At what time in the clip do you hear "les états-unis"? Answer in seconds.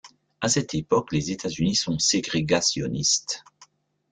1.11-1.75